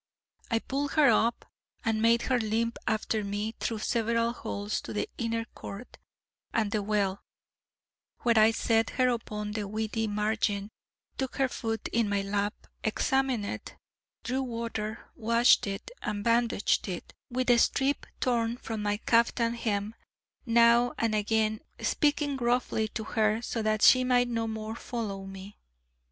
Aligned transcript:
I 0.49 0.57
pulled 0.57 0.93
her 0.93 1.09
up, 1.11 1.45
and 1.85 2.01
made 2.01 2.23
her 2.23 2.39
limp 2.39 2.79
after 2.87 3.23
me 3.23 3.53
through 3.59 3.77
several 3.77 4.33
halls 4.33 4.81
to 4.81 4.93
the 4.93 5.07
inner 5.19 5.45
court, 5.53 5.99
and 6.51 6.71
the 6.71 6.81
well, 6.81 7.21
where 8.21 8.39
I 8.39 8.49
set 8.49 8.89
her 8.97 9.09
upon 9.09 9.51
the 9.51 9.67
weedy 9.67 10.07
margin, 10.07 10.71
took 11.19 11.35
her 11.35 11.47
foot 11.47 11.87
in 11.89 12.09
my 12.09 12.23
lap, 12.23 12.65
examined 12.83 13.45
it, 13.45 13.75
drew 14.23 14.41
water, 14.41 15.07
washed 15.13 15.67
it, 15.67 15.91
and 16.01 16.23
bandaged 16.23 16.87
it 16.87 17.13
with 17.29 17.51
a 17.51 17.59
strip 17.59 18.07
torn 18.19 18.57
from 18.57 18.81
my 18.81 18.97
caftan 18.97 19.53
hem, 19.53 19.93
now 20.47 20.95
and 20.97 21.13
again 21.13 21.59
speaking 21.79 22.35
gruffly 22.35 22.87
to 22.87 23.03
her, 23.03 23.39
so 23.43 23.61
that 23.61 23.83
she 23.83 24.03
might 24.03 24.27
no 24.29 24.47
more 24.47 24.73
follow 24.75 25.27
me. 25.27 25.59